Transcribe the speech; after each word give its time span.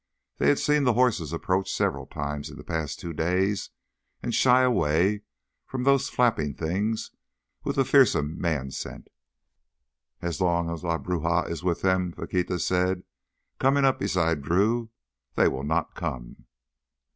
They 0.39 0.47
had 0.47 0.57
seen 0.57 0.83
the 0.83 0.95
horses 0.95 1.31
approach 1.31 1.71
several 1.71 2.07
times 2.07 2.49
in 2.49 2.57
the 2.57 2.63
past 2.63 2.99
two 2.99 3.13
days 3.13 3.69
and 4.23 4.33
shy 4.33 4.63
away 4.63 5.21
from 5.67 5.83
those 5.83 6.09
flapping 6.09 6.55
things 6.55 7.11
with 7.63 7.75
the 7.75 7.85
fearsome 7.85 8.41
man 8.41 8.71
scent. 8.71 9.09
"As 10.19 10.41
long 10.41 10.71
as 10.71 10.83
La 10.83 10.97
Bruja 10.97 11.47
is 11.47 11.63
with 11.63 11.81
them," 11.83 12.13
Faquita 12.13 12.57
said, 12.57 13.03
coming 13.59 13.85
up 13.85 13.99
beside 13.99 14.41
Drew, 14.41 14.89
"they 15.35 15.47
will 15.47 15.63
not 15.63 15.93
come." 15.93 16.47